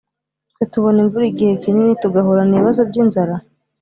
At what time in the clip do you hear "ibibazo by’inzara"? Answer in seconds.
2.55-3.35